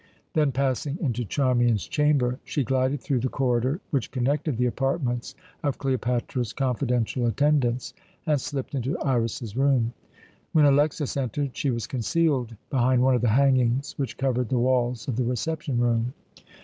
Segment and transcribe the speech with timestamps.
[0.33, 5.77] Then, passing into Charmian's chamber, she glided through the corridor which connected the apartments of
[5.77, 7.93] Cleopatra's confidential attendants,
[8.25, 9.93] and slipped into Iras's room.
[10.53, 15.07] When Alexas entered she was concealed behind one of the hangings which covered the walls
[15.07, 16.15] of the reception room.